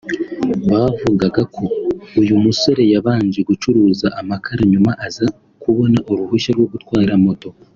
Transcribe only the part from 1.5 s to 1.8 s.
ko